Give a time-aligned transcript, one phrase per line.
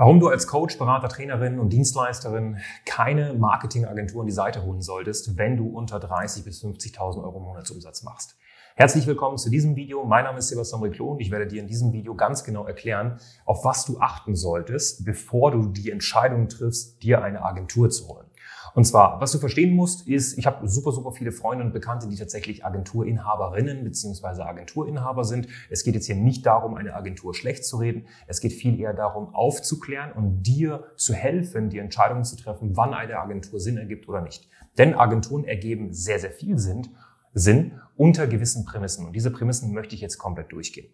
[0.00, 5.36] Warum du als Coach, Berater, Trainerin und Dienstleisterin keine Marketingagentur an die Seite holen solltest,
[5.36, 8.36] wenn du unter 30.000 bis 50.000 Euro Monatsumsatz machst.
[8.76, 10.04] Herzlich willkommen zu diesem Video.
[10.04, 13.18] Mein Name ist Sebastian Reclo und ich werde dir in diesem Video ganz genau erklären,
[13.44, 18.27] auf was du achten solltest, bevor du die Entscheidung triffst, dir eine Agentur zu holen.
[18.74, 22.08] Und zwar, was du verstehen musst, ist, ich habe super, super viele Freunde und Bekannte,
[22.08, 24.42] die tatsächlich Agenturinhaberinnen bzw.
[24.42, 25.48] Agenturinhaber sind.
[25.70, 28.06] Es geht jetzt hier nicht darum, eine Agentur schlecht zu reden.
[28.26, 32.94] Es geht viel eher darum, aufzuklären und dir zu helfen, die Entscheidung zu treffen, wann
[32.94, 34.48] eine Agentur Sinn ergibt oder nicht.
[34.76, 36.88] Denn Agenturen ergeben sehr, sehr viel Sinn,
[37.34, 39.06] Sinn unter gewissen Prämissen.
[39.06, 40.92] Und diese Prämissen möchte ich jetzt komplett durchgehen.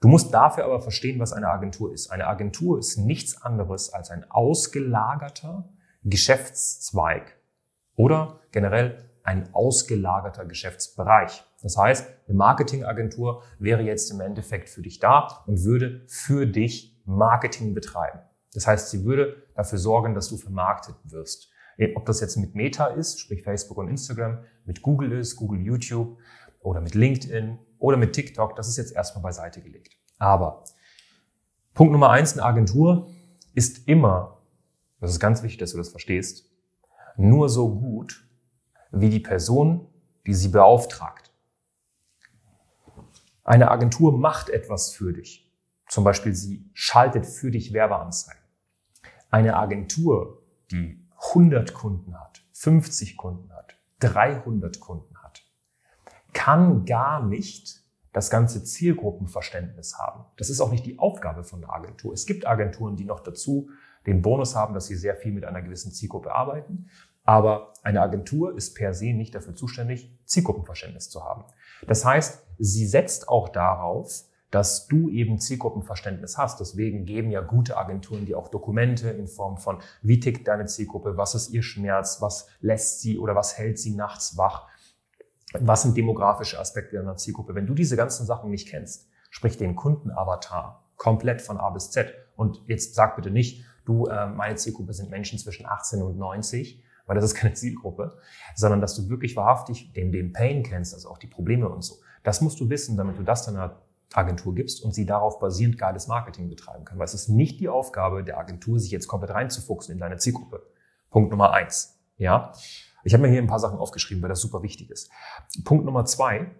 [0.00, 2.10] Du musst dafür aber verstehen, was eine Agentur ist.
[2.10, 5.68] Eine Agentur ist nichts anderes als ein ausgelagerter,
[6.04, 7.36] Geschäftszweig
[7.96, 11.44] oder generell ein ausgelagerter Geschäftsbereich.
[11.62, 17.02] Das heißt, eine Marketingagentur wäre jetzt im Endeffekt für dich da und würde für dich
[17.04, 18.20] Marketing betreiben.
[18.54, 21.50] Das heißt, sie würde dafür sorgen, dass du vermarktet wirst.
[21.94, 26.18] Ob das jetzt mit Meta ist, sprich Facebook und Instagram, mit Google ist, Google YouTube
[26.60, 29.94] oder mit LinkedIn oder mit TikTok, das ist jetzt erstmal beiseite gelegt.
[30.18, 30.64] Aber
[31.74, 33.10] Punkt Nummer eins, eine Agentur
[33.54, 34.37] ist immer
[35.00, 36.50] das ist ganz wichtig, dass du das verstehst,
[37.16, 38.26] nur so gut
[38.90, 39.86] wie die Person,
[40.26, 41.32] die sie beauftragt.
[43.44, 45.50] Eine Agentur macht etwas für dich.
[45.88, 48.42] Zum Beispiel sie schaltet für dich Werbeanzeigen.
[49.30, 55.42] Eine Agentur, die 100 Kunden hat, 50 Kunden hat, 300 Kunden hat,
[56.32, 60.24] kann gar nicht das ganze Zielgruppenverständnis haben.
[60.36, 62.12] Das ist auch nicht die Aufgabe von einer Agentur.
[62.12, 63.70] Es gibt Agenturen, die noch dazu
[64.06, 66.88] den Bonus haben, dass sie sehr viel mit einer gewissen Zielgruppe arbeiten.
[67.24, 71.44] Aber eine Agentur ist per se nicht dafür zuständig, Zielgruppenverständnis zu haben.
[71.86, 76.58] Das heißt, sie setzt auch darauf, dass du eben Zielgruppenverständnis hast.
[76.60, 81.16] Deswegen geben ja gute Agenturen dir auch Dokumente in Form von, wie tickt deine Zielgruppe,
[81.16, 84.66] was ist ihr Schmerz, was lässt sie oder was hält sie nachts wach,
[85.52, 87.54] was sind demografische Aspekte deiner Zielgruppe.
[87.54, 92.12] Wenn du diese ganzen Sachen nicht kennst, sprich den Kundenavatar komplett von A bis Z.
[92.36, 96.82] Und jetzt sag bitte nicht, du, äh, meine Zielgruppe sind Menschen zwischen 18 und 90,
[97.06, 98.18] weil das ist keine Zielgruppe,
[98.54, 101.96] sondern dass du wirklich wahrhaftig den, den Pain kennst, also auch die Probleme und so.
[102.22, 103.80] Das musst du wissen, damit du das deiner
[104.12, 106.98] Agentur gibst und sie darauf basierend geiles Marketing betreiben kann.
[106.98, 110.62] Weil es ist nicht die Aufgabe der Agentur, sich jetzt komplett reinzufuchsen in deine Zielgruppe.
[111.10, 111.98] Punkt Nummer eins.
[112.16, 112.52] Ja.
[113.04, 115.10] Ich habe mir hier ein paar Sachen aufgeschrieben, weil das super wichtig ist.
[115.64, 116.50] Punkt Nummer zwei.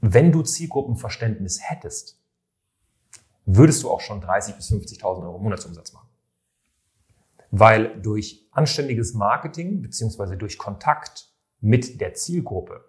[0.00, 2.21] Wenn du Zielgruppenverständnis hättest,
[3.44, 6.08] würdest du auch schon 30.000 bis 50.000 Euro Monatsumsatz machen.
[7.50, 11.28] Weil durch anständiges Marketing beziehungsweise durch Kontakt
[11.60, 12.84] mit der Zielgruppe,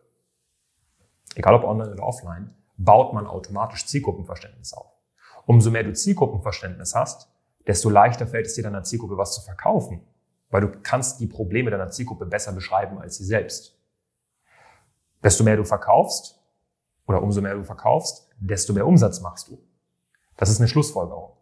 [1.36, 5.00] egal ob online oder offline, baut man automatisch Zielgruppenverständnis auf.
[5.46, 7.30] Umso mehr du Zielgruppenverständnis hast,
[7.68, 10.02] desto leichter fällt es dir deiner Zielgruppe was zu verkaufen,
[10.50, 13.78] weil du kannst die Probleme deiner Zielgruppe besser beschreiben als sie selbst.
[15.24, 16.40] Desto mehr du verkaufst
[17.06, 19.62] oder umso mehr du verkaufst, desto mehr Umsatz machst du.
[20.38, 21.34] Das ist eine Schlussfolgerung.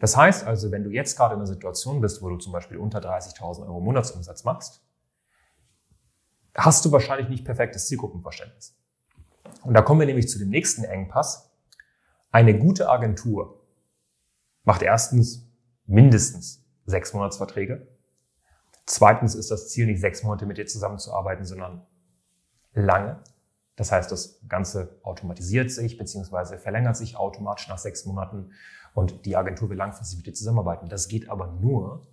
[0.00, 2.76] Das heißt also, wenn du jetzt gerade in einer Situation bist, wo du zum Beispiel
[2.76, 4.82] unter 30.000 Euro Monatsumsatz machst,
[6.54, 8.76] hast du wahrscheinlich nicht perfektes Zielgruppenverständnis.
[9.62, 11.50] Und da kommen wir nämlich zu dem nächsten Engpass.
[12.30, 13.66] Eine gute Agentur
[14.64, 15.50] macht erstens
[15.86, 17.88] mindestens sechs Monatsverträge.
[18.84, 21.86] Zweitens ist das Ziel nicht sechs Monate mit dir zusammenzuarbeiten, sondern
[22.72, 23.22] lange.
[23.78, 26.58] Das heißt, das Ganze automatisiert sich bzw.
[26.58, 28.50] verlängert sich automatisch nach sechs Monaten
[28.92, 30.88] und die Agentur will langfristig mit dir zusammenarbeiten.
[30.88, 32.08] Das geht aber nur,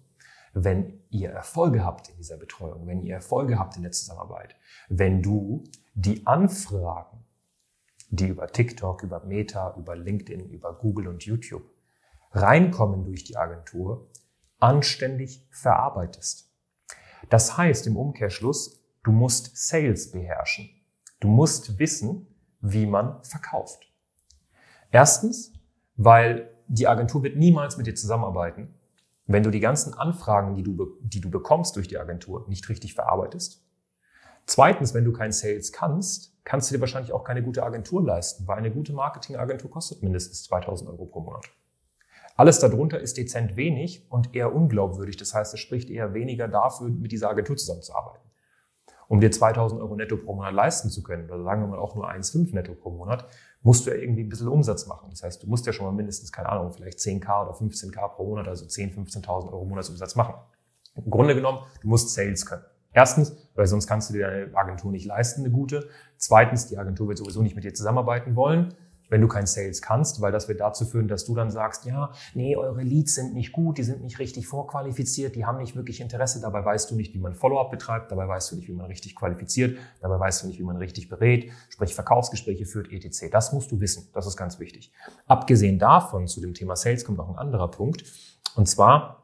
[0.53, 4.55] wenn ihr Erfolge habt in dieser Betreuung, wenn ihr Erfolge habt in der Zusammenarbeit,
[4.89, 5.63] wenn du
[5.95, 7.25] die Anfragen,
[8.11, 11.63] die über TikTok, über Meta, über LinkedIn, über Google und YouTube
[12.31, 14.11] reinkommen durch die Agentur,
[14.59, 16.47] anständig verarbeitest.
[17.31, 20.69] Das heißt im Umkehrschluss, du musst Sales beherrschen.
[21.19, 22.27] Du musst wissen,
[22.61, 23.91] wie man verkauft.
[24.91, 25.53] Erstens,
[25.95, 28.73] weil die Agentur wird niemals mit dir zusammenarbeiten,
[29.27, 32.93] wenn du die ganzen Anfragen, die du, die du bekommst durch die Agentur, nicht richtig
[32.93, 33.63] verarbeitest.
[34.45, 38.47] Zweitens, wenn du kein Sales kannst, kannst du dir wahrscheinlich auch keine gute Agentur leisten,
[38.47, 41.45] weil eine gute Marketingagentur kostet mindestens 2000 Euro pro Monat.
[42.37, 45.17] Alles darunter ist dezent wenig und eher unglaubwürdig.
[45.17, 48.29] Das heißt, es spricht eher weniger dafür, mit dieser Agentur zusammenzuarbeiten.
[49.07, 51.95] Um dir 2000 Euro netto pro Monat leisten zu können, oder sagen wir mal auch
[51.95, 53.27] nur 1,5 netto pro Monat,
[53.61, 55.09] musst du ja irgendwie ein bisschen Umsatz machen.
[55.09, 58.25] Das heißt, du musst ja schon mal mindestens, keine Ahnung, vielleicht 10k oder 15k pro
[58.25, 60.35] Monat, also 10.000, 15.000 Euro Monatsumsatz machen.
[60.95, 62.63] Im Grunde genommen, du musst Sales können.
[62.93, 65.89] Erstens, weil sonst kannst du dir deine Agentur nicht leisten, eine gute.
[66.17, 68.73] Zweitens, die Agentur wird sowieso nicht mit dir zusammenarbeiten wollen
[69.09, 72.11] wenn du kein Sales kannst, weil das wird dazu führen, dass du dann sagst, ja,
[72.33, 76.01] nee, eure Leads sind nicht gut, die sind nicht richtig vorqualifiziert, die haben nicht wirklich
[76.01, 78.87] Interesse, dabei weißt du nicht, wie man Follow-up betreibt, dabei weißt du nicht, wie man
[78.87, 83.29] richtig qualifiziert, dabei weißt du nicht, wie man richtig berät, sprich Verkaufsgespräche führt, etc.
[83.31, 84.91] Das musst du wissen, das ist ganz wichtig.
[85.27, 88.03] Abgesehen davon, zu dem Thema Sales kommt noch ein anderer Punkt,
[88.55, 89.23] und zwar,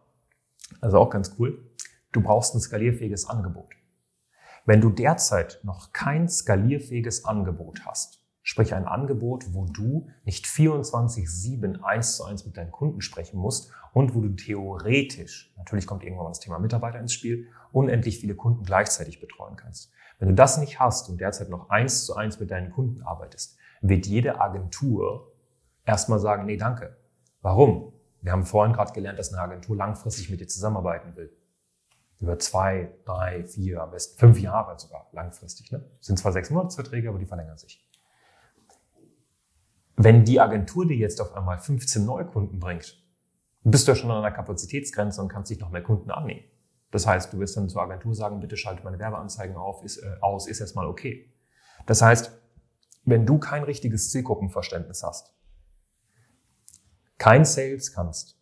[0.81, 1.71] also auch ganz cool,
[2.11, 3.73] du brauchst ein skalierfähiges Angebot.
[4.65, 11.81] Wenn du derzeit noch kein skalierfähiges Angebot hast, Sprich ein Angebot, wo du nicht 24-7
[11.81, 16.25] eins zu eins mit deinen Kunden sprechen musst und wo du theoretisch, natürlich kommt irgendwann
[16.25, 19.91] mal das Thema Mitarbeiter ins Spiel, unendlich viele Kunden gleichzeitig betreuen kannst.
[20.17, 23.57] Wenn du das nicht hast und derzeit noch eins zu eins mit deinen Kunden arbeitest,
[23.81, 25.31] wird jede Agentur
[25.85, 26.97] erstmal sagen, nee, danke.
[27.41, 27.93] Warum?
[28.21, 31.35] Wir haben vorhin gerade gelernt, dass eine Agentur langfristig mit dir zusammenarbeiten will.
[32.19, 35.71] Über zwei, drei, vier, am besten fünf Jahre sogar langfristig.
[35.71, 35.83] Ne?
[35.99, 37.83] Sind zwar sechs Monatsverträge, aber die verlängern sich.
[39.95, 43.01] Wenn die Agentur dir jetzt auf einmal 15 Neukunden bringt,
[43.63, 46.43] bist du ja schon an einer Kapazitätsgrenze und kannst dich noch mehr Kunden annehmen.
[46.91, 50.17] Das heißt, du wirst dann zur Agentur sagen, bitte schalte meine Werbeanzeigen auf, ist, äh,
[50.21, 51.33] aus, ist erstmal okay.
[51.85, 52.31] Das heißt,
[53.05, 55.33] wenn du kein richtiges Zielgruppenverständnis hast,
[57.17, 58.37] kein Sales kannst,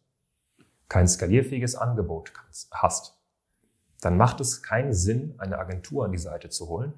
[0.88, 3.18] kein skalierfähiges Angebot kannst, hast,
[4.02, 6.94] dann macht es keinen Sinn, eine Agentur an die Seite zu holen.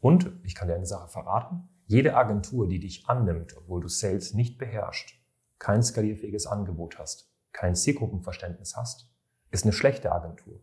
[0.00, 4.34] Und, ich kann dir eine Sache verraten, jede Agentur, die dich annimmt, obwohl du Sales
[4.34, 5.14] nicht beherrschst,
[5.58, 9.08] kein skalierfähiges Angebot hast, kein Zielgruppenverständnis hast,
[9.50, 10.60] ist eine schlechte Agentur.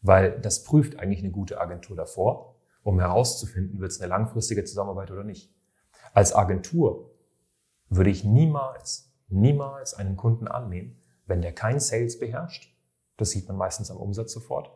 [0.00, 5.10] Weil das prüft eigentlich eine gute Agentur davor, um herauszufinden, wird es eine langfristige Zusammenarbeit
[5.10, 5.52] oder nicht.
[6.12, 7.10] Als Agentur
[7.88, 12.72] würde ich niemals, niemals einen Kunden annehmen, wenn der kein Sales beherrscht.
[13.16, 14.70] Das sieht man meistens am Umsatz sofort.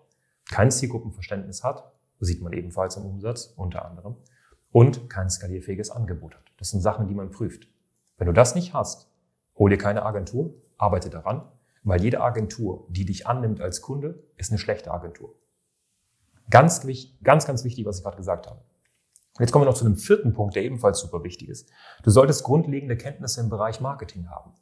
[0.50, 4.16] Kein Zielgruppenverständnis hat, sieht man ebenfalls am Umsatz, unter anderem
[4.78, 6.52] und kein skalierfähiges Angebot hat.
[6.56, 7.66] Das sind Sachen, die man prüft.
[8.16, 9.10] Wenn du das nicht hast,
[9.56, 11.42] hol dir keine Agentur, arbeite daran,
[11.82, 15.34] weil jede Agentur, die dich annimmt als Kunde, ist eine schlechte Agentur.
[16.48, 16.86] Ganz,
[17.24, 18.60] ganz, ganz wichtig, was ich gerade gesagt habe.
[19.40, 21.68] Jetzt kommen wir noch zu einem vierten Punkt, der ebenfalls super wichtig ist.
[22.04, 24.52] Du solltest grundlegende Kenntnisse im Bereich Marketing haben.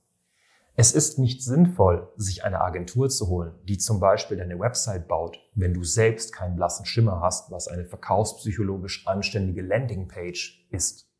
[0.78, 5.38] Es ist nicht sinnvoll, sich eine Agentur zu holen, die zum Beispiel deine Website baut,
[5.54, 11.10] wenn du selbst keinen blassen Schimmer hast, was eine verkaufspsychologisch anständige Landingpage ist.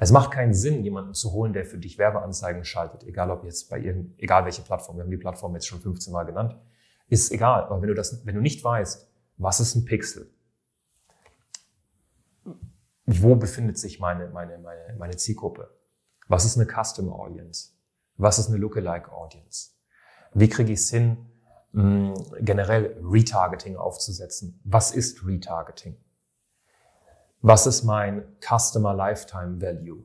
[0.00, 3.70] Es macht keinen Sinn, jemanden zu holen, der für dich Werbeanzeigen schaltet, egal ob jetzt
[3.70, 6.56] bei irgendeinem, egal welche Plattform, wir haben die Plattform jetzt schon 15 Mal genannt,
[7.06, 10.34] ist egal, aber wenn du das, wenn du nicht weißt, was ist ein Pixel?
[13.06, 15.70] Wo befindet sich meine, meine, meine, meine Zielgruppe?
[16.26, 17.77] Was ist eine Customer Audience?
[18.20, 19.70] Was ist eine Lookalike Audience?
[20.34, 21.18] Wie kriege ich es hin,
[21.70, 24.60] mh, generell Retargeting aufzusetzen?
[24.64, 25.96] Was ist Retargeting?
[27.42, 30.02] Was ist mein Customer Lifetime Value?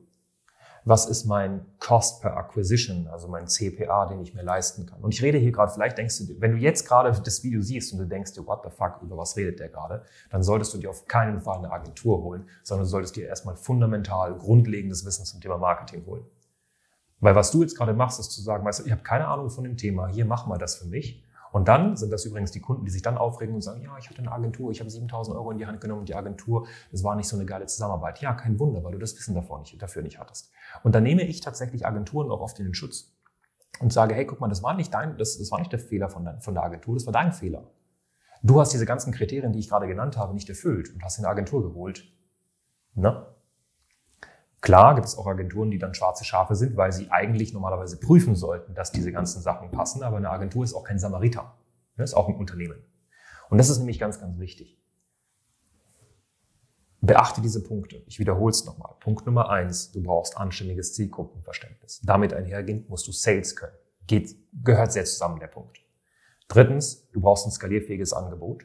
[0.84, 5.00] Was ist mein Cost per Acquisition, also mein CPA, den ich mir leisten kann?
[5.02, 7.92] Und ich rede hier gerade, vielleicht denkst du, wenn du jetzt gerade das Video siehst
[7.94, 10.78] und du denkst dir, what the fuck, über was redet der gerade, dann solltest du
[10.78, 15.24] dir auf keinen Fall eine Agentur holen, sondern du solltest dir erstmal fundamental grundlegendes Wissen
[15.24, 16.24] zum Thema Marketing holen.
[17.20, 19.50] Weil was du jetzt gerade machst, ist zu sagen, weißt du, ich habe keine Ahnung
[19.50, 21.24] von dem Thema, hier mach mal das für mich.
[21.52, 24.10] Und dann sind das übrigens die Kunden, die sich dann aufregen und sagen, ja, ich
[24.10, 27.04] hatte eine Agentur, ich habe 7000 Euro in die Hand genommen und die Agentur, das
[27.04, 28.20] war nicht so eine geile Zusammenarbeit.
[28.20, 30.50] Ja, kein Wunder, weil du das Wissen davor nicht, dafür nicht hattest.
[30.82, 33.14] Und dann nehme ich tatsächlich Agenturen auch oft in den Schutz
[33.78, 36.08] und sage, hey, guck mal, das war nicht dein, das, das war nicht der Fehler
[36.08, 37.70] von, der, von der Agentur, das war dein Fehler.
[38.42, 41.28] Du hast diese ganzen Kriterien, die ich gerade genannt habe, nicht erfüllt und hast eine
[41.28, 42.04] Agentur geholt.
[42.94, 43.26] Ne?
[44.64, 48.34] Klar gibt es auch Agenturen, die dann schwarze Schafe sind, weil sie eigentlich normalerweise prüfen
[48.34, 50.02] sollten, dass diese ganzen Sachen passen.
[50.02, 51.54] Aber eine Agentur ist auch kein Samariter.
[51.98, 52.82] Das ist auch ein Unternehmen.
[53.50, 54.82] Und das ist nämlich ganz, ganz wichtig.
[57.02, 58.02] Beachte diese Punkte.
[58.06, 58.94] Ich wiederhole es nochmal.
[59.00, 59.92] Punkt Nummer eins.
[59.92, 62.00] Du brauchst anständiges Zielgruppenverständnis.
[62.00, 63.76] Damit einhergehend musst du Sales können.
[64.06, 65.84] Geht, gehört sehr zusammen, der Punkt.
[66.48, 68.64] Drittens, du brauchst ein skalierfähiges Angebot.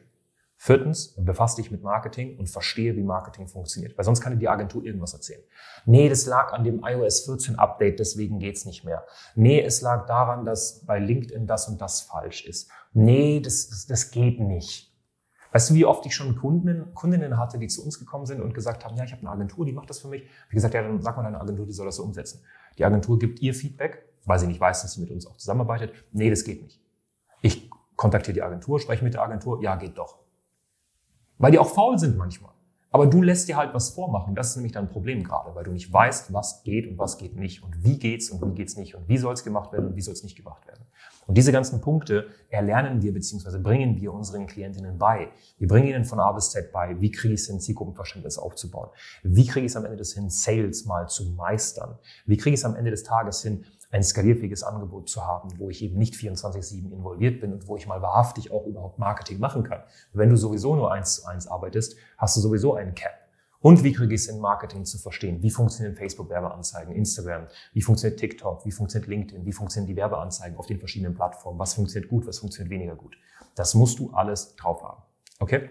[0.62, 3.96] Viertens, befass dich mit Marketing und verstehe, wie Marketing funktioniert.
[3.96, 5.40] Weil sonst kann dir die Agentur irgendwas erzählen.
[5.86, 9.06] Nee, das lag an dem iOS 14 Update, deswegen geht's nicht mehr.
[9.34, 12.70] Nee, es lag daran, dass bei LinkedIn das und das falsch ist.
[12.92, 14.94] Nee, das, das geht nicht.
[15.50, 18.52] Weißt du, wie oft ich schon Kunden, Kundinnen hatte, die zu uns gekommen sind und
[18.52, 20.24] gesagt haben, ja, ich habe eine Agentur, die macht das für mich.
[20.50, 22.44] Wie gesagt, ja, dann sag mal deine Agentur, die soll das so umsetzen.
[22.76, 25.94] Die Agentur gibt ihr Feedback, weil sie nicht weiß, dass sie mit uns auch zusammenarbeitet.
[26.12, 26.82] Nee, das geht nicht.
[27.40, 30.18] Ich kontaktiere die Agentur, spreche mit der Agentur, ja, geht doch.
[31.40, 32.52] Weil die auch faul sind manchmal.
[32.92, 34.34] Aber du lässt dir halt was vormachen.
[34.34, 37.36] Das ist nämlich dein Problem gerade, weil du nicht weißt, was geht und was geht
[37.36, 39.96] nicht und wie geht's und wie geht's nicht und wie soll es gemacht werden und
[39.96, 40.84] wie soll es nicht gemacht werden.
[41.26, 43.58] Und diese ganzen Punkte erlernen wir bzw.
[43.58, 45.28] bringen wir unseren Klientinnen bei.
[45.58, 48.90] Wir bringen ihnen von A bis Z bei, wie kriege ich es hin, Zielgruppenverständnis aufzubauen?
[49.22, 51.96] Wie kriege ich es am Ende des hin, Sales mal zu meistern?
[52.26, 55.68] Wie kriege ich es am Ende des Tages hin, ein skalierfähiges Angebot zu haben, wo
[55.68, 59.64] ich eben nicht 24-7 involviert bin und wo ich mal wahrhaftig auch überhaupt Marketing machen
[59.64, 59.82] kann.
[60.12, 63.12] Wenn du sowieso nur eins zu eins arbeitest, hast du sowieso einen Cap.
[63.62, 65.42] Und wie kriege ich es in Marketing zu verstehen?
[65.42, 67.46] Wie funktionieren Facebook-Werbeanzeigen, Instagram?
[67.74, 68.64] Wie funktioniert TikTok?
[68.64, 69.44] Wie funktioniert LinkedIn?
[69.44, 71.58] Wie funktionieren die Werbeanzeigen auf den verschiedenen Plattformen?
[71.58, 72.26] Was funktioniert gut?
[72.26, 73.18] Was funktioniert weniger gut?
[73.56, 75.02] Das musst du alles drauf haben.
[75.40, 75.68] Okay?